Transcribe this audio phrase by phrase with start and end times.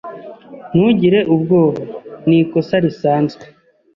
[0.73, 1.81] Ntugire ubwoba.
[2.27, 3.43] Ni ikosa risanzwe.